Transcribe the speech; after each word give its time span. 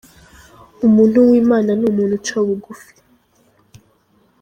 Umuntu 0.87 1.17
w’Imana 1.29 1.71
ni 1.79 1.85
umuntu 1.91 2.15
uca 2.19 2.37
bugufi 2.45 2.91